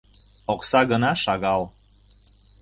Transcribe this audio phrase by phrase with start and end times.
[0.53, 1.61] —Окса гына шагал...